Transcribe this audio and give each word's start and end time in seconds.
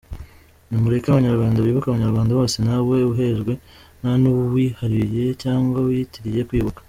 Nimureke 0.67 1.07
abanyarwanda 1.09 1.63
bibuke 1.65 1.87
abanyarwanda 1.89 2.37
bose 2.39 2.57
ntawe 2.65 2.97
uhejwe 3.11 3.53
nta 3.99 4.11
n’uwihariye 4.21 5.25
cyangwa 5.43 5.77
wiyitiriye 5.85 6.41
kwibuka.. 6.49 6.79